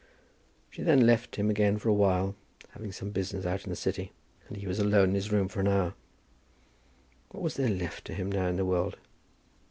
[0.71, 2.33] She then left him again for awhile,
[2.71, 4.13] having some business out in the city,
[4.47, 5.93] and he was alone in his room for an hour.
[7.29, 8.97] What was there left to him now in the world?